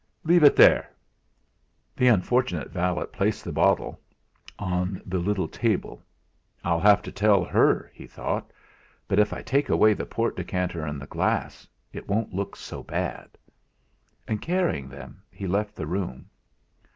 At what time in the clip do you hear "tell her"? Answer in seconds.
7.11-7.91